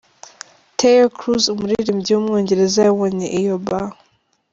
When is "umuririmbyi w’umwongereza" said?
1.53-2.79